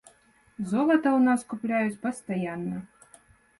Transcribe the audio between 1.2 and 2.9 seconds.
нас купляюць пастаянна.